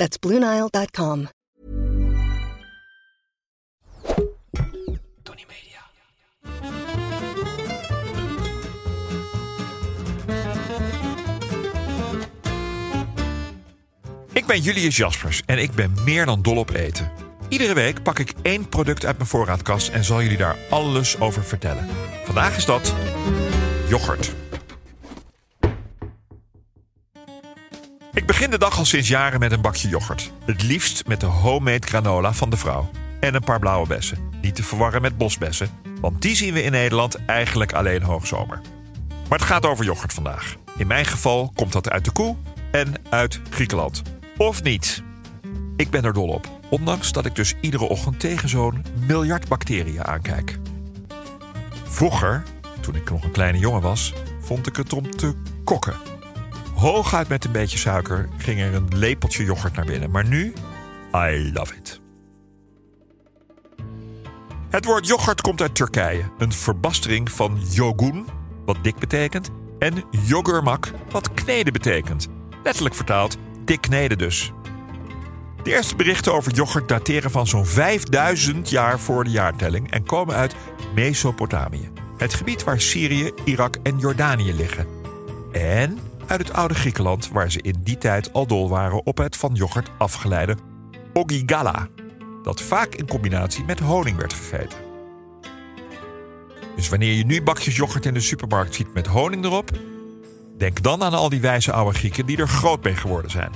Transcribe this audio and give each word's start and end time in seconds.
That's 0.00 0.16
BlueNile.com. 0.16 1.28
Tony 5.22 5.44
Media. 5.48 5.80
Ik 14.32 14.46
ben 14.46 14.60
Julius 14.60 14.96
Jaspers 14.96 15.42
en 15.46 15.58
ik 15.58 15.72
ben 15.72 15.94
meer 16.04 16.26
dan 16.26 16.42
dol 16.42 16.56
op 16.56 16.70
eten. 16.70 17.10
Iedere 17.48 17.74
week 17.74 18.02
pak 18.02 18.18
ik 18.18 18.32
één 18.42 18.68
product 18.68 19.04
uit 19.04 19.16
mijn 19.16 19.28
voorraadkast 19.28 19.88
en 19.88 20.04
zal 20.04 20.22
jullie 20.22 20.36
daar 20.36 20.56
alles 20.70 21.18
over 21.18 21.44
vertellen. 21.44 21.88
Vandaag 22.24 22.56
is 22.56 22.64
dat 22.64 22.94
yoghurt. 23.88 24.39
Begin 28.40 28.58
de 28.58 28.64
dag 28.64 28.78
al 28.78 28.84
sinds 28.84 29.08
jaren 29.08 29.40
met 29.40 29.52
een 29.52 29.60
bakje 29.60 29.88
yoghurt. 29.88 30.32
Het 30.44 30.62
liefst 30.62 31.06
met 31.06 31.20
de 31.20 31.26
homemade 31.26 31.86
granola 31.86 32.32
van 32.32 32.50
de 32.50 32.56
vrouw. 32.56 32.90
En 33.20 33.34
een 33.34 33.44
paar 33.44 33.58
blauwe 33.58 33.86
bessen. 33.86 34.18
Niet 34.42 34.54
te 34.54 34.62
verwarren 34.62 35.02
met 35.02 35.18
bosbessen, 35.18 35.70
want 36.00 36.22
die 36.22 36.36
zien 36.36 36.54
we 36.54 36.62
in 36.62 36.72
Nederland 36.72 37.24
eigenlijk 37.24 37.72
alleen 37.72 38.02
hoogzomer. 38.02 38.60
Maar 39.28 39.38
het 39.38 39.48
gaat 39.48 39.66
over 39.66 39.84
yoghurt 39.84 40.12
vandaag. 40.12 40.54
In 40.76 40.86
mijn 40.86 41.04
geval 41.04 41.52
komt 41.54 41.72
dat 41.72 41.90
uit 41.90 42.04
de 42.04 42.10
koe 42.10 42.36
en 42.70 42.94
uit 43.10 43.40
Griekenland. 43.50 44.02
Of 44.36 44.62
niet? 44.62 45.02
Ik 45.76 45.90
ben 45.90 46.04
er 46.04 46.12
dol 46.12 46.28
op, 46.28 46.48
ondanks 46.70 47.12
dat 47.12 47.26
ik 47.26 47.34
dus 47.34 47.54
iedere 47.60 47.84
ochtend 47.84 48.20
tegen 48.20 48.48
zo'n 48.48 48.84
miljard 49.06 49.48
bacteriën 49.48 50.04
aankijk. 50.04 50.58
Vroeger, 51.84 52.42
toen 52.80 52.94
ik 52.94 53.10
nog 53.10 53.24
een 53.24 53.30
kleine 53.30 53.58
jongen 53.58 53.82
was, 53.82 54.12
vond 54.40 54.66
ik 54.66 54.76
het 54.76 54.92
om 54.92 55.10
te 55.10 55.34
kokken. 55.64 56.09
Hooguit 56.80 57.28
met 57.28 57.44
een 57.44 57.52
beetje 57.52 57.78
suiker 57.78 58.28
ging 58.36 58.60
er 58.60 58.74
een 58.74 58.88
lepeltje 58.94 59.44
yoghurt 59.44 59.74
naar 59.74 59.84
binnen. 59.84 60.10
Maar 60.10 60.26
nu, 60.26 60.52
I 61.14 61.50
love 61.52 61.74
it. 61.74 62.00
Het 64.70 64.84
woord 64.84 65.06
yoghurt 65.06 65.40
komt 65.40 65.60
uit 65.60 65.74
Turkije. 65.74 66.22
Een 66.38 66.52
verbastering 66.52 67.30
van 67.30 67.60
yogun, 67.70 68.26
wat 68.64 68.76
dik 68.82 68.98
betekent, 68.98 69.50
en 69.78 70.04
yogurmak, 70.26 70.92
wat 71.10 71.34
kneden 71.34 71.72
betekent. 71.72 72.28
Letterlijk 72.62 72.94
vertaald, 72.94 73.36
dik 73.64 73.80
kneden 73.80 74.18
dus. 74.18 74.52
De 75.62 75.70
eerste 75.70 75.96
berichten 75.96 76.32
over 76.32 76.52
yoghurt 76.52 76.88
dateren 76.88 77.30
van 77.30 77.46
zo'n 77.46 77.66
5000 77.66 78.70
jaar 78.70 78.98
voor 78.98 79.24
de 79.24 79.30
jaartelling 79.30 79.90
en 79.90 80.04
komen 80.04 80.34
uit 80.34 80.54
Mesopotamië. 80.94 81.90
Het 82.16 82.34
gebied 82.34 82.64
waar 82.64 82.80
Syrië, 82.80 83.30
Irak 83.44 83.76
en 83.82 83.98
Jordanië 83.98 84.54
liggen. 84.54 84.86
En 85.52 85.98
uit 86.30 86.48
het 86.48 86.52
oude 86.52 86.74
Griekenland, 86.74 87.28
waar 87.28 87.50
ze 87.50 87.62
in 87.62 87.80
die 87.82 87.98
tijd 87.98 88.32
al 88.32 88.46
dol 88.46 88.68
waren 88.68 89.06
op 89.06 89.18
het 89.18 89.36
van 89.36 89.54
yoghurt 89.54 89.90
afgeleide 89.98 90.56
ogigala, 91.12 91.88
dat 92.42 92.62
vaak 92.62 92.94
in 92.94 93.06
combinatie 93.06 93.64
met 93.64 93.80
honing 93.80 94.16
werd 94.16 94.32
gegeten. 94.32 94.78
Dus 96.76 96.88
wanneer 96.88 97.12
je 97.12 97.24
nu 97.24 97.42
bakjes 97.42 97.76
yoghurt 97.76 98.06
in 98.06 98.14
de 98.14 98.20
supermarkt 98.20 98.74
ziet 98.74 98.94
met 98.94 99.06
honing 99.06 99.44
erop, 99.44 99.70
denk 100.58 100.82
dan 100.82 101.02
aan 101.02 101.12
al 101.12 101.28
die 101.28 101.40
wijze 101.40 101.72
oude 101.72 101.98
Grieken 101.98 102.26
die 102.26 102.36
er 102.36 102.48
groot 102.48 102.84
mee 102.84 102.96
geworden 102.96 103.30
zijn. 103.30 103.52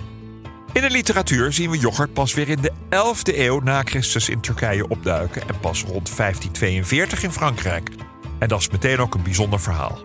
In 0.73 0.83
de 0.83 0.91
literatuur 0.91 1.53
zien 1.53 1.71
we 1.71 1.79
yoghurt 1.79 2.12
pas 2.12 2.35
weer 2.35 2.49
in 2.49 2.61
de 2.61 2.73
11e 2.73 3.39
eeuw 3.39 3.61
na 3.61 3.83
Christus 3.83 4.29
in 4.29 4.41
Turkije 4.41 4.89
opduiken 4.89 5.43
en 5.49 5.61
pas 5.61 5.83
rond 5.83 6.17
1542 6.17 7.23
in 7.23 7.33
Frankrijk. 7.33 7.91
En 8.39 8.49
dat 8.49 8.61
is 8.61 8.71
meteen 8.71 8.99
ook 8.99 9.15
een 9.15 9.23
bijzonder 9.23 9.61
verhaal. 9.61 9.99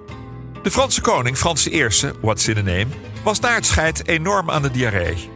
De 0.64 0.72
Franse 0.72 1.02
koning 1.02 1.38
Frans 1.38 1.68
I, 1.68 1.88
what's 2.22 2.48
in 2.48 2.58
a 2.58 2.62
name, 2.62 2.88
was 3.24 3.40
na 3.40 3.54
het 3.54 3.66
scheid 3.66 4.08
enorm 4.08 4.50
aan 4.50 4.62
de 4.62 4.72
diarree. 4.72 5.30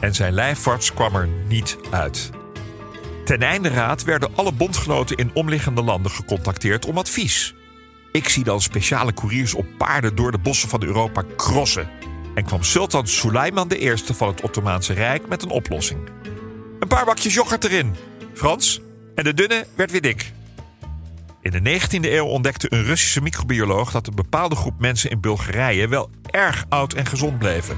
En 0.00 0.14
zijn 0.14 0.32
lijfarts 0.32 0.94
kwam 0.94 1.14
er 1.14 1.28
niet 1.48 1.76
uit. 1.90 2.30
Ten 3.24 3.42
einde 3.42 3.68
raad 3.68 4.04
werden 4.04 4.30
alle 4.34 4.52
bondgenoten 4.52 5.16
in 5.16 5.30
omliggende 5.34 5.82
landen 5.82 6.10
gecontacteerd 6.10 6.86
om 6.86 6.98
advies. 6.98 7.54
Ik 8.12 8.28
zie 8.28 8.44
dan 8.44 8.60
speciale 8.60 9.14
couriers 9.14 9.54
op 9.54 9.66
paarden 9.78 10.14
door 10.14 10.32
de 10.32 10.38
bossen 10.38 10.68
van 10.68 10.82
Europa 10.82 11.22
crossen. 11.36 11.90
En 12.34 12.44
kwam 12.44 12.62
Sultan 12.62 13.06
Suleiman 13.06 13.72
I 13.72 13.96
van 13.96 14.28
het 14.28 14.40
Ottomaanse 14.40 14.92
Rijk 14.92 15.28
met 15.28 15.42
een 15.42 15.50
oplossing. 15.50 16.08
Een 16.78 16.88
paar 16.88 17.04
bakjes 17.04 17.34
yoghurt 17.34 17.64
erin, 17.64 17.96
Frans, 18.34 18.80
en 19.14 19.24
de 19.24 19.34
dunne 19.34 19.66
werd 19.74 19.90
weer 19.90 20.00
dik. 20.00 20.32
In 21.42 21.50
de 21.50 21.80
19e 21.80 22.12
eeuw 22.12 22.24
ontdekte 22.24 22.66
een 22.72 22.84
Russische 22.84 23.22
microbioloog 23.22 23.90
dat 23.90 24.06
een 24.06 24.14
bepaalde 24.14 24.54
groep 24.54 24.80
mensen 24.80 25.10
in 25.10 25.20
Bulgarije 25.20 25.88
wel 25.88 26.10
erg 26.30 26.64
oud 26.68 26.92
en 26.92 27.06
gezond 27.06 27.38
bleven. 27.38 27.76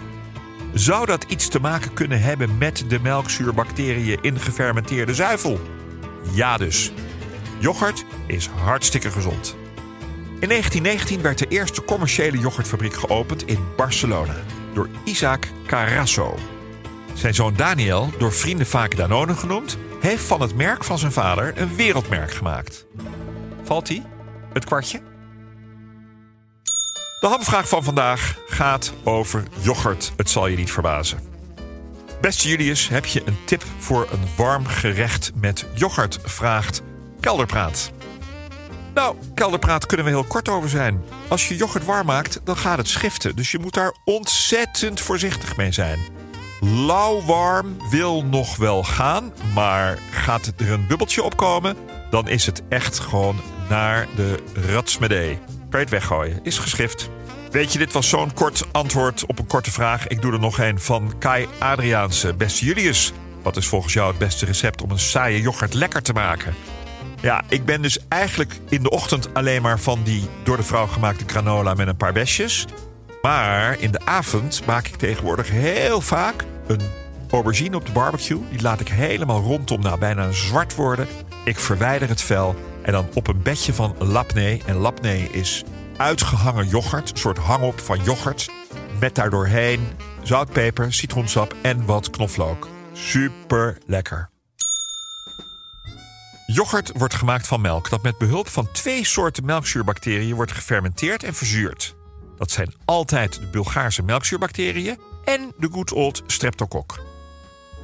Zou 0.75 1.07
dat 1.07 1.25
iets 1.29 1.49
te 1.49 1.61
maken 1.61 1.93
kunnen 1.93 2.21
hebben 2.21 2.59
met 2.59 2.85
de 2.89 3.01
melkzuurbacteriën 3.01 4.19
in 4.23 4.39
gefermenteerde 4.39 5.15
zuivel? 5.15 5.61
Ja 6.33 6.57
dus. 6.57 6.93
Yoghurt 7.59 8.05
is 8.27 8.47
hartstikke 8.47 9.11
gezond. 9.11 9.57
In 10.41 10.49
1919 10.49 11.23
werd 11.23 11.39
de 11.39 11.49
eerste 11.49 11.85
commerciële 11.85 12.39
yoghurtfabriek 12.39 12.95
geopend 12.95 13.47
in 13.47 13.59
Barcelona 13.77 14.37
door 14.75 14.89
Isaac 15.05 15.49
Carasso. 15.67 16.39
Zijn 17.15 17.35
zoon 17.35 17.55
Daniel, 17.57 18.11
door 18.19 18.33
vrienden 18.33 18.67
vaak 18.67 18.97
Danone 18.97 19.35
genoemd, 19.35 19.79
heeft 20.01 20.25
van 20.25 20.41
het 20.41 20.57
merk 20.57 20.85
van 20.85 20.99
zijn 20.99 21.13
vader 21.13 21.53
een 21.57 21.77
wereldmerk 21.77 22.33
gemaakt. 22.33 22.87
Valt? 23.73 23.93
Het 24.53 24.65
kwartje? 24.65 25.01
De 27.21 27.27
hamvraag 27.27 27.69
van 27.69 27.83
vandaag 27.83 28.39
gaat 28.47 28.93
over 29.05 29.43
yoghurt. 29.61 30.13
Het 30.17 30.31
zal 30.31 30.47
je 30.47 30.57
niet 30.57 30.71
verbazen. 30.71 31.19
Beste 32.21 32.49
Julius, 32.49 32.89
heb 32.89 33.05
je 33.05 33.23
een 33.25 33.37
tip 33.45 33.65
voor 33.79 34.09
een 34.11 34.29
warm 34.37 34.67
gerecht 34.67 35.31
met 35.35 35.67
yoghurt? 35.75 36.19
Vraagt 36.23 36.83
Kelderpraat. 37.21 37.91
Nou, 38.95 39.17
kelderpraat 39.35 39.87
kunnen 39.87 40.07
we 40.07 40.13
heel 40.13 40.25
kort 40.25 40.49
over 40.49 40.69
zijn. 40.69 41.03
Als 41.29 41.49
je 41.49 41.57
yoghurt 41.57 41.85
warm 41.85 42.07
maakt, 42.07 42.41
dan 42.45 42.57
gaat 42.57 42.79
het 42.79 42.89
schiften. 42.89 43.37
Dus 43.37 43.51
je 43.51 43.59
moet 43.59 43.75
daar 43.75 43.97
ontzettend 44.05 45.01
voorzichtig 45.01 45.57
mee 45.57 45.73
zijn. 45.73 45.99
Lauwwarm 46.61 47.77
wil 47.91 48.25
nog 48.25 48.57
wel 48.57 48.85
gaan, 48.85 49.33
maar 49.55 49.99
gaat 50.11 50.53
er 50.57 50.71
een 50.73 50.87
bubbeltje 50.87 51.23
opkomen, 51.23 51.77
dan 52.13 52.29
is 52.29 52.47
het 52.47 52.63
echt 52.69 52.99
gewoon 52.99 53.37
naar 53.69 54.09
de 54.17 54.39
ratsmedee. 54.55 55.39
Kan 55.47 55.57
je 55.71 55.77
het 55.79 55.91
weggooien? 55.91 56.41
Is 56.43 56.59
geschift. 56.59 57.11
Weet 57.51 57.73
je, 57.73 57.79
dit 57.79 57.93
was 57.93 58.09
zo'n 58.09 58.35
kort 58.35 58.65
antwoord 58.73 59.27
op 59.27 59.39
een 59.39 59.47
korte 59.47 59.71
vraag. 59.71 60.07
Ik 60.07 60.23
doe 60.23 60.33
er 60.33 60.39
nog 60.39 60.59
een 60.59 60.81
van 60.81 61.19
Kai 61.19 61.49
Adriaanse. 61.59 62.35
Beste 62.35 62.65
Julius, 62.65 63.13
wat 63.43 63.57
is 63.57 63.67
volgens 63.67 63.93
jou 63.93 64.09
het 64.09 64.19
beste 64.19 64.47
recept 64.47 64.83
om 64.83 64.91
een 64.91 64.99
saaie 64.99 65.41
yoghurt 65.41 65.75
lekker 65.75 66.03
te 66.03 66.13
maken? 66.13 66.55
Ja, 67.21 67.43
ik 67.49 67.65
ben 67.65 67.83
dus 67.83 67.99
eigenlijk 68.09 68.61
in 68.69 68.83
de 68.83 68.91
ochtend 68.91 69.35
alleen 69.35 69.63
maar 69.63 69.79
van 69.79 70.03
die 70.03 70.29
door 70.43 70.57
de 70.57 70.63
vrouw 70.63 70.87
gemaakte 70.87 71.25
granola 71.27 71.75
met 71.75 71.89
een 71.89 71.97
paar 71.97 72.13
besjes. 72.13 72.67
Maar 73.23 73.81
in 73.81 73.91
de 73.91 74.01
avond 74.05 74.67
maak 74.67 74.87
ik 74.87 74.97
tegenwoordig 74.97 75.51
heel 75.51 76.01
vaak 76.01 76.45
een 76.67 76.81
aubergine 77.31 77.77
op 77.77 77.87
de 77.87 77.93
barbecue. 77.93 78.41
Die 78.51 78.63
laat 78.63 78.81
ik 78.81 78.89
helemaal 78.89 79.41
rondom, 79.41 79.81
nou 79.81 79.99
bijna 79.99 80.33
zwart 80.33 80.75
worden. 80.75 81.07
Ik 81.45 81.59
verwijder 81.59 82.09
het 82.09 82.23
vel 82.23 82.55
en 82.83 82.93
dan 82.93 83.09
op 83.15 83.27
een 83.27 83.43
bedje 83.43 83.75
van 83.75 83.95
lapne. 83.99 84.61
En 84.67 84.77
lapne 84.77 85.19
is 85.19 85.65
uitgehangen 85.97 86.69
yoghurt, 86.69 87.11
een 87.11 87.17
soort 87.17 87.39
hangop 87.39 87.81
van 87.81 88.03
yoghurt. 88.03 88.51
Met 89.01 89.15
daardoorheen 89.15 89.89
zout, 90.23 90.53
peper, 90.53 90.93
citroensap 90.93 91.55
en 91.63 91.87
wat 91.87 92.11
knoflook. 92.11 92.69
Super 92.93 93.79
lekker. 93.87 94.31
Yoghurt 96.47 96.91
wordt 96.95 97.15
gemaakt 97.15 97.47
van 97.47 97.61
melk 97.61 97.91
dat 97.91 98.03
met 98.03 98.19
behulp 98.19 98.49
van 98.49 98.73
twee 98.73 99.05
soorten 99.05 99.45
melkzuurbacteriën 99.45 100.35
wordt 100.35 100.53
gefermenteerd 100.53 101.23
en 101.23 101.35
verzuurd. 101.35 101.95
Dat 102.37 102.51
zijn 102.51 102.75
altijd 102.85 103.41
de 103.41 103.47
Bulgaarse 103.47 104.03
melkzuurbacteriën 104.03 104.99
en 105.25 105.53
de 105.59 105.69
good 105.71 105.93
old 105.93 106.23
streptokok. 106.27 107.12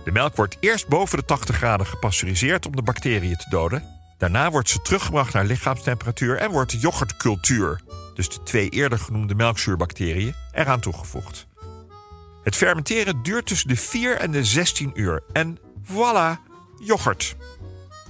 De 0.09 0.15
melk 0.15 0.37
wordt 0.37 0.57
eerst 0.61 0.89
boven 0.89 1.19
de 1.19 1.25
80 1.25 1.57
graden 1.57 1.87
gepasteuriseerd 1.87 2.67
om 2.67 2.77
de 2.77 2.83
bacteriën 2.83 3.37
te 3.37 3.49
doden. 3.49 3.85
Daarna 4.19 4.51
wordt 4.51 4.69
ze 4.69 4.83
teruggebracht 4.83 5.33
naar 5.33 5.45
lichaamstemperatuur 5.45 6.37
en 6.37 6.51
wordt 6.51 6.71
de 6.71 6.79
yoghurtcultuur, 6.79 7.81
dus 8.15 8.29
de 8.29 8.43
twee 8.43 8.69
eerder 8.69 8.99
genoemde 8.99 9.35
melkzuurbacteriën, 9.35 10.35
eraan 10.53 10.81
toegevoegd. 10.81 11.47
Het 12.43 12.57
fermenteren 12.57 13.23
duurt 13.23 13.47
tussen 13.47 13.69
de 13.69 13.77
4 13.77 14.17
en 14.17 14.31
de 14.31 14.45
16 14.45 14.91
uur 14.95 15.23
en 15.33 15.59
Voilà, 15.85 16.41
yoghurt. 16.79 17.37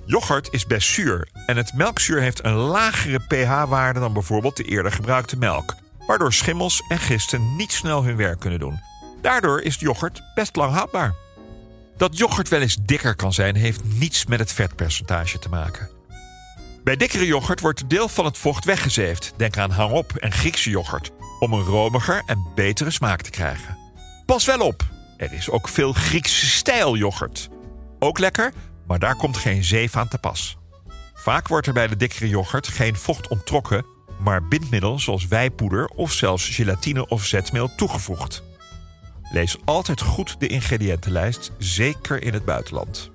Yoghurt 0.06 0.48
is 0.52 0.66
best 0.66 0.88
zuur 0.88 1.28
en 1.46 1.56
het 1.56 1.72
melkzuur 1.74 2.20
heeft 2.20 2.44
een 2.44 2.54
lagere 2.54 3.18
pH-waarde 3.18 4.00
dan 4.00 4.12
bijvoorbeeld 4.12 4.56
de 4.56 4.64
eerder 4.64 4.92
gebruikte 4.92 5.36
melk, 5.36 5.74
waardoor 6.06 6.32
schimmels 6.32 6.82
en 6.88 6.98
gisten 6.98 7.56
niet 7.56 7.72
snel 7.72 8.04
hun 8.04 8.16
werk 8.16 8.40
kunnen 8.40 8.58
doen. 8.58 8.80
Daardoor 9.22 9.60
is 9.62 9.76
yoghurt 9.78 10.22
best 10.34 10.56
lang 10.56 10.72
houdbaar. 10.72 11.26
Dat 11.98 12.18
yoghurt 12.18 12.48
wel 12.48 12.60
eens 12.60 12.76
dikker 12.76 13.14
kan 13.14 13.32
zijn, 13.32 13.56
heeft 13.56 13.84
niets 13.84 14.26
met 14.26 14.38
het 14.38 14.52
vetpercentage 14.52 15.38
te 15.38 15.48
maken. 15.48 15.88
Bij 16.84 16.96
dikkere 16.96 17.26
yoghurt 17.26 17.60
wordt 17.60 17.80
een 17.80 17.88
deel 17.88 18.08
van 18.08 18.24
het 18.24 18.38
vocht 18.38 18.64
weggezeefd. 18.64 19.32
Denk 19.36 19.56
aan 19.56 19.70
hangop 19.70 20.16
en 20.16 20.32
Griekse 20.32 20.70
yoghurt, 20.70 21.10
om 21.38 21.52
een 21.52 21.64
romiger 21.64 22.22
en 22.26 22.46
betere 22.54 22.90
smaak 22.90 23.22
te 23.22 23.30
krijgen. 23.30 23.78
Pas 24.26 24.44
wel 24.44 24.60
op, 24.60 24.82
er 25.16 25.32
is 25.32 25.50
ook 25.50 25.68
veel 25.68 25.92
Griekse 25.92 26.46
stijl 26.46 26.96
yoghurt. 26.96 27.48
Ook 27.98 28.18
lekker, 28.18 28.52
maar 28.86 28.98
daar 28.98 29.16
komt 29.16 29.36
geen 29.36 29.64
zeef 29.64 29.96
aan 29.96 30.08
te 30.08 30.18
pas. 30.18 30.56
Vaak 31.14 31.48
wordt 31.48 31.66
er 31.66 31.72
bij 31.72 31.86
de 31.86 31.96
dikkere 31.96 32.28
yoghurt 32.28 32.68
geen 32.68 32.96
vocht 32.96 33.28
onttrokken, 33.28 33.86
maar 34.18 34.48
bindmiddel 34.48 34.98
zoals 34.98 35.26
wijpoeder 35.26 35.86
of 35.86 36.12
zelfs 36.12 36.48
gelatine 36.48 37.08
of 37.08 37.24
zetmeel 37.24 37.74
toegevoegd. 37.76 38.42
Lees 39.30 39.56
altijd 39.64 40.00
goed 40.00 40.40
de 40.40 40.46
ingrediëntenlijst, 40.46 41.52
zeker 41.58 42.22
in 42.22 42.32
het 42.32 42.44
buitenland. 42.44 43.10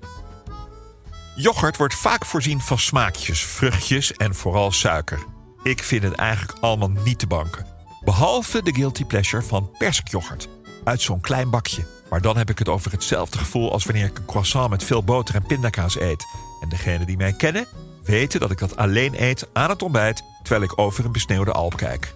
Yoghurt 1.35 1.77
wordt 1.77 1.95
vaak 1.95 2.25
voorzien 2.25 2.61
van 2.61 2.79
smaakjes, 2.79 3.45
vruchtjes 3.45 4.13
en 4.13 4.35
vooral 4.35 4.71
suiker. 4.71 5.25
Ik 5.63 5.83
vind 5.83 6.03
het 6.03 6.13
eigenlijk 6.13 6.57
allemaal 6.61 6.89
niet 6.89 7.19
te 7.19 7.27
banken. 7.27 7.65
Behalve 8.05 8.63
de 8.63 8.73
guilty 8.73 9.05
pleasure 9.05 9.43
van 9.43 9.71
persikyoghurt. 9.77 10.49
Uit 10.83 11.01
zo'n 11.01 11.21
klein 11.21 11.49
bakje. 11.49 11.85
Maar 12.09 12.21
dan 12.21 12.37
heb 12.37 12.49
ik 12.49 12.59
het 12.59 12.69
over 12.69 12.91
hetzelfde 12.91 13.37
gevoel 13.37 13.71
als 13.71 13.85
wanneer 13.85 14.05
ik 14.05 14.17
een 14.17 14.25
croissant 14.25 14.69
met 14.69 14.83
veel 14.83 15.03
boter 15.03 15.35
en 15.35 15.45
pindakaas 15.45 15.99
eet. 15.99 16.25
En 16.61 16.69
degenen 16.69 17.07
die 17.07 17.17
mij 17.17 17.33
kennen, 17.33 17.67
weten 18.03 18.39
dat 18.39 18.51
ik 18.51 18.57
dat 18.57 18.75
alleen 18.75 19.23
eet 19.23 19.47
aan 19.53 19.69
het 19.69 19.81
ontbijt 19.81 20.23
terwijl 20.43 20.63
ik 20.63 20.79
over 20.79 21.05
een 21.05 21.11
besneeuwde 21.11 21.51
alp 21.51 21.75
kijk. 21.75 22.15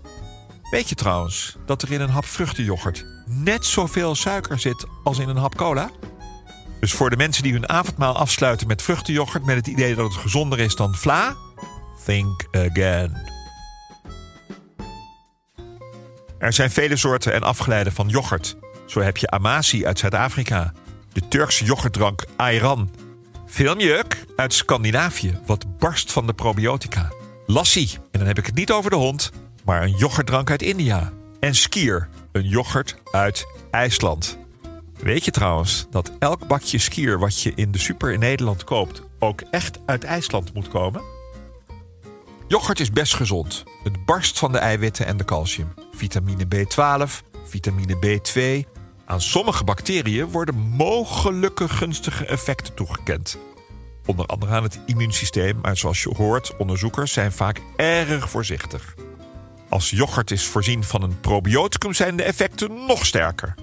Weet 0.71 0.89
je 0.89 0.95
trouwens 0.95 1.57
dat 1.65 1.81
er 1.81 1.91
in 1.91 2.01
een 2.01 2.09
hap 2.09 2.25
vruchtenyoghurt 2.25 3.16
net 3.27 3.65
zoveel 3.65 4.15
suiker 4.15 4.59
zit 4.59 4.85
als 5.03 5.19
in 5.19 5.29
een 5.29 5.37
hap 5.37 5.55
cola? 5.55 5.89
Dus 6.79 6.93
voor 6.93 7.09
de 7.09 7.17
mensen 7.17 7.43
die 7.43 7.53
hun 7.53 7.69
avondmaal 7.69 8.17
afsluiten 8.17 8.67
met 8.67 8.81
vruchtenyoghurt 8.81 9.45
met 9.45 9.55
het 9.55 9.67
idee 9.67 9.95
dat 9.95 10.05
het 10.05 10.21
gezonder 10.21 10.59
is 10.59 10.75
dan 10.75 10.95
vla, 10.95 11.35
think 12.05 12.47
again. 12.51 13.17
Er 16.37 16.53
zijn 16.53 16.71
vele 16.71 16.97
soorten 16.97 17.33
en 17.33 17.43
afgeleiden 17.43 17.93
van 17.93 18.07
yoghurt. 18.07 18.55
Zo 18.85 18.99
heb 18.99 19.17
je 19.17 19.29
Amasi 19.29 19.85
uit 19.85 19.99
Zuid-Afrika, 19.99 20.73
de 21.13 21.27
Turkse 21.27 21.65
yoghurtdrank 21.65 22.25
Ayran, 22.35 22.89
Filmjuk 23.47 24.25
uit 24.35 24.53
Scandinavië, 24.53 25.39
wat 25.45 25.77
barst 25.77 26.11
van 26.11 26.27
de 26.27 26.33
probiotica. 26.33 27.11
Lassi, 27.45 27.89
en 28.11 28.19
dan 28.19 28.27
heb 28.27 28.37
ik 28.37 28.45
het 28.45 28.55
niet 28.55 28.71
over 28.71 28.89
de 28.89 28.95
hond, 28.95 29.31
maar 29.65 29.83
een 29.83 29.97
yoghurtdrank 29.97 30.49
uit 30.49 30.61
India. 30.61 31.11
En 31.39 31.55
Skier, 31.55 32.09
een 32.37 32.47
yoghurt 32.47 32.95
uit 33.11 33.45
IJsland. 33.71 34.37
Weet 34.99 35.25
je 35.25 35.31
trouwens 35.31 35.87
dat 35.89 36.11
elk 36.19 36.47
bakje 36.47 36.77
skier 36.77 37.19
wat 37.19 37.41
je 37.41 37.51
in 37.55 37.71
de 37.71 37.77
super 37.77 38.11
in 38.11 38.19
Nederland 38.19 38.63
koopt 38.63 39.01
ook 39.19 39.41
echt 39.51 39.79
uit 39.85 40.03
IJsland 40.03 40.53
moet 40.53 40.67
komen? 40.67 41.01
Yoghurt 42.47 42.79
is 42.79 42.91
best 42.91 43.15
gezond. 43.15 43.63
Het 43.83 44.05
barst 44.05 44.39
van 44.39 44.51
de 44.51 44.57
eiwitten 44.57 45.05
en 45.05 45.17
de 45.17 45.25
calcium. 45.25 45.73
Vitamine 45.91 46.45
B12, 46.55 47.23
vitamine 47.45 47.95
B2. 47.95 48.69
Aan 49.05 49.21
sommige 49.21 49.63
bacteriën 49.63 50.25
worden 50.25 50.55
mogelijke 50.55 51.69
gunstige 51.69 52.25
effecten 52.25 52.73
toegekend. 52.73 53.37
Onder 54.05 54.25
andere 54.25 54.51
aan 54.51 54.63
het 54.63 54.79
immuunsysteem, 54.85 55.59
maar 55.61 55.77
zoals 55.77 56.03
je 56.03 56.13
hoort, 56.17 56.57
onderzoekers 56.57 57.13
zijn 57.13 57.31
vaak 57.31 57.61
erg 57.75 58.29
voorzichtig. 58.29 58.95
Als 59.69 59.89
yoghurt 59.89 60.31
is 60.31 60.45
voorzien 60.45 60.83
van 60.83 61.01
een 61.01 61.19
probioticum 61.19 61.93
zijn 61.93 62.15
de 62.15 62.23
effecten 62.23 62.85
nog 62.85 63.05
sterker. 63.05 63.55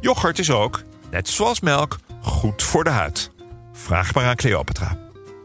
Yoghurt 0.00 0.38
is 0.38 0.50
ook, 0.50 0.82
net 1.10 1.28
zoals 1.28 1.60
melk, 1.60 1.98
goed 2.22 2.62
voor 2.62 2.84
de 2.84 2.90
huid. 2.90 3.30
Vraag 3.72 4.14
maar 4.14 4.24
aan 4.24 4.36
Cleopatra. 4.36 4.98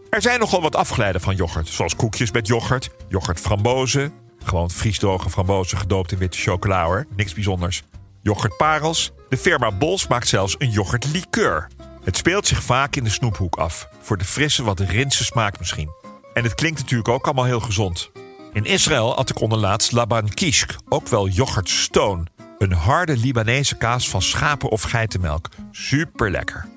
Er 0.10 0.22
zijn 0.22 0.40
nogal 0.40 0.62
wat 0.62 0.76
afgeleiden 0.76 1.22
van 1.22 1.36
yoghurt, 1.36 1.68
zoals 1.68 1.96
koekjes 1.96 2.32
met 2.32 2.48
yoghurt, 2.48 2.90
yoghurt 3.08 3.40
frambozen, 3.40 4.14
gewoon 4.44 4.70
vriesdroge 4.70 5.30
frambozen 5.30 5.78
gedoopt 5.78 6.12
in 6.12 6.18
witte 6.18 6.38
chocola 6.38 6.86
hoor, 6.86 7.06
niks 7.16 7.34
bijzonders. 7.34 7.84
Yoghurt 8.22 8.58
parels, 8.58 9.12
de 9.30 9.38
firma 9.38 9.72
Bols 9.72 10.08
maakt 10.08 10.28
zelfs 10.28 10.56
een 10.58 10.70
yoghurt 10.70 11.06
liqueur. 11.12 11.68
Het 12.04 12.18
speelt 12.18 12.48
zich 12.48 12.64
vaak 12.64 12.96
in 12.96 13.04
de 13.04 13.10
snoephoek 13.10 13.56
af, 13.56 13.88
voor 14.02 14.18
de 14.18 14.26
frisse 14.26 14.64
wat 14.64 14.80
rinse 14.80 15.24
smaak 15.24 15.60
misschien. 15.60 15.90
En 16.34 16.44
het 16.44 16.56
klinkt 16.56 16.80
natuurlijk 16.80 17.10
ook 17.10 17.26
allemaal 17.26 17.46
heel 17.46 17.60
gezond. 17.60 18.12
In 18.54 18.66
Israël 18.66 19.16
had 19.16 19.30
ik 19.30 19.42
onderlaatst 19.42 19.92
laban 19.92 20.30
kishk, 20.30 20.76
ook 20.90 21.08
wel 21.08 21.28
yoghurt 21.28 21.70
stone. 21.70 22.24
Een 22.58 22.72
harde 22.72 23.18
Libanese 23.18 23.76
kaas 23.76 24.10
van 24.10 24.22
schapen- 24.22 24.70
of 24.70 24.82
geitenmelk. 24.82 25.50
Super 25.72 26.32
lekker. 26.32 26.68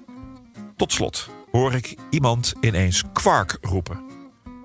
Tot 0.77 0.93
slot 0.93 1.29
hoor 1.51 1.75
ik 1.75 1.97
iemand 2.11 2.55
ineens 2.61 3.03
kwark 3.13 3.59
roepen. 3.61 4.01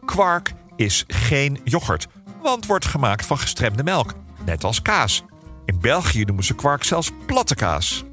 Kwark 0.05 0.53
is 0.75 1.03
geen 1.07 1.59
yoghurt, 1.63 2.07
want 2.41 2.65
wordt 2.65 2.85
gemaakt 2.85 3.25
van 3.25 3.37
gestremde 3.37 3.83
melk, 3.83 4.13
net 4.45 4.63
als 4.63 4.81
kaas. 4.81 5.23
In 5.65 5.79
België 5.79 6.23
noemen 6.23 6.43
ze 6.43 6.55
kwark 6.55 6.83
zelfs 6.83 7.11
platte 7.25 7.55
kaas. 7.55 8.03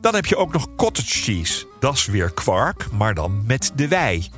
Dan 0.00 0.14
heb 0.14 0.26
je 0.26 0.36
ook 0.36 0.52
nog 0.52 0.74
cottage 0.76 1.22
cheese. 1.22 1.66
Dat 1.80 1.94
is 1.94 2.06
weer 2.06 2.30
kwark, 2.30 2.90
maar 2.90 3.14
dan 3.14 3.42
met 3.46 3.72
de 3.74 3.88
wei. 3.88 4.28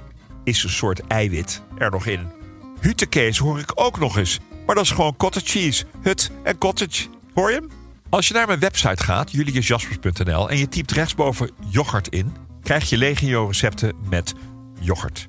Is 0.44 0.62
een 0.62 0.70
soort 0.70 1.06
eiwit 1.06 1.62
er 1.78 1.90
nog 1.90 2.06
in. 2.06 2.35
Huttekees 2.80 3.38
hoor 3.38 3.58
ik 3.58 3.72
ook 3.74 3.98
nog 3.98 4.16
eens. 4.16 4.38
Maar 4.66 4.74
dat 4.74 4.84
is 4.84 4.90
gewoon 4.90 5.16
cottage 5.16 5.46
cheese. 5.46 5.84
Hut 6.02 6.30
en 6.42 6.58
cottage. 6.58 7.06
Hoor 7.34 7.50
je 7.50 7.56
hem? 7.56 7.70
Als 8.10 8.28
je 8.28 8.34
naar 8.34 8.46
mijn 8.46 8.58
website 8.58 9.04
gaat, 9.04 9.30
juliusjaspers.nl, 9.30 10.50
en 10.50 10.58
je 10.58 10.68
typt 10.68 10.90
rechtsboven 10.90 11.50
yoghurt 11.70 12.08
in, 12.08 12.36
krijg 12.62 12.90
je 12.90 12.96
legio 12.96 13.46
recepten 13.46 13.94
met 14.08 14.34
yoghurt. 14.80 15.28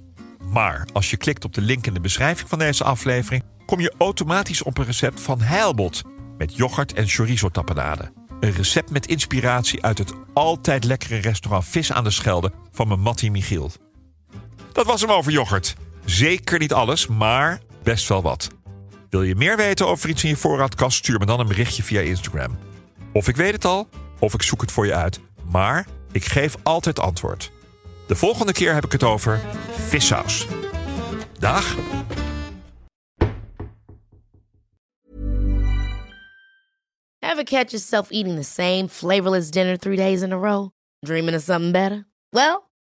Maar 0.51 0.88
als 0.94 1.09
je 1.09 1.17
klikt 1.17 1.45
op 1.45 1.53
de 1.53 1.61
link 1.61 1.88
in 1.88 1.94
de 1.94 1.99
beschrijving 1.99 2.49
van 2.49 2.59
deze 2.59 2.83
aflevering, 2.83 3.44
kom 3.65 3.79
je 3.79 3.94
automatisch 3.97 4.63
op 4.63 4.77
een 4.77 4.85
recept 4.85 5.21
van 5.21 5.41
Heilbot 5.41 6.03
met 6.38 6.55
yoghurt 6.55 6.94
en 6.94 7.07
chorizo 7.07 7.49
tapenade. 7.49 8.11
Een 8.39 8.51
recept 8.51 8.89
met 8.89 9.07
inspiratie 9.07 9.83
uit 9.83 9.97
het 9.97 10.13
altijd 10.33 10.83
lekkere 10.83 11.17
restaurant 11.17 11.65
Vis 11.65 11.91
aan 11.91 12.03
de 12.03 12.11
Schelde 12.11 12.51
van 12.71 12.88
mijn 12.88 12.99
Mattie 12.99 13.31
Michiel. 13.31 13.71
Dat 14.71 14.85
was 14.85 15.01
hem 15.01 15.11
over 15.11 15.31
yoghurt. 15.31 15.75
Zeker 16.07 16.59
niet 16.59 16.73
alles, 16.73 17.07
maar 17.07 17.61
best 17.83 18.07
wel 18.07 18.21
wat. 18.21 18.47
Wil 19.09 19.23
je 19.23 19.35
meer 19.35 19.57
weten 19.57 19.87
over 19.87 20.09
iets 20.09 20.23
in 20.23 20.30
je 20.30 20.35
voorraadkast? 20.35 20.97
Stuur 20.97 21.19
me 21.19 21.26
dan 21.26 21.40
een 21.40 21.47
berichtje 21.47 21.83
via 21.83 22.02
Instagram. 22.02 22.57
Of 23.14 23.28
ik 23.28 23.35
weet 23.35 23.52
het 23.52 23.66
al, 23.66 23.90
of 24.19 24.33
ik 24.33 24.42
zoek 24.42 24.61
het 24.61 24.71
voor 24.71 24.85
je 24.85 24.94
uit. 24.94 25.19
Maar 25.52 25.87
ik 26.11 26.26
geef 26.26 26.56
altijd 26.64 26.99
antwoord. 26.99 27.52
De 28.07 28.16
volgende 28.16 28.52
keer 28.54 28.73
heb 28.73 28.85
ik 28.85 28.92
het 28.92 29.04
over 29.04 29.42
vissaus. 29.71 30.47
Dag! 31.40 31.76
Ever 37.19 37.44
catch 37.44 37.71
yourself 37.71 38.09
eating 38.09 38.35
the 38.35 38.44
same 38.44 38.87
flavorless 38.90 39.49
dinner 39.49 39.78
three 39.78 39.97
days 39.97 40.21
in 40.21 40.31
a 40.31 40.37
row? 40.37 40.69
Dreaming 40.99 41.35
of 41.35 41.44
something 41.44 41.71
better? 41.71 42.07
Well, 42.30 42.67